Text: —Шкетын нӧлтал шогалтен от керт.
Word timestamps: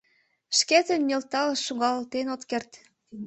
—Шкетын 0.57 1.01
нӧлтал 1.09 1.49
шогалтен 1.65 2.27
от 2.35 2.41
керт. 2.49 2.71